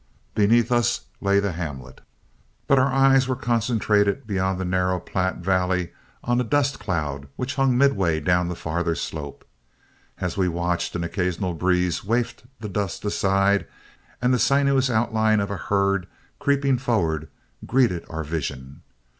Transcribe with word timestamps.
Beneath 0.33 0.71
us 0.71 1.01
lay 1.21 1.39
the 1.39 1.51
hamlet; 1.51 2.01
but 2.65 2.79
our 2.79 2.91
eyes 2.91 3.27
were 3.27 3.35
concentrated 3.35 4.25
beyond 4.25 4.59
the 4.59 4.65
narrow 4.65 4.99
Platte 4.99 5.37
valley 5.37 5.91
on 6.23 6.41
a 6.41 6.43
dust 6.43 6.79
cloud 6.79 7.27
which 7.35 7.53
hung 7.53 7.77
midway 7.77 8.19
down 8.19 8.47
the 8.47 8.55
farther 8.55 8.95
slope. 8.95 9.45
As 10.17 10.35
we 10.37 10.47
watched, 10.49 10.95
an 10.95 11.03
occasional 11.03 11.53
breeze 11.53 12.03
wafted 12.03 12.47
the 12.59 12.67
dust 12.67 13.05
aside, 13.05 13.67
and 14.23 14.33
the 14.33 14.39
sinuous 14.39 14.89
outline 14.89 15.39
of 15.39 15.51
a 15.51 15.57
herd 15.57 16.07
creeping 16.39 16.79
forward 16.79 17.29
greeted 17.67 18.03
our 18.09 18.23
vision. 18.23 18.81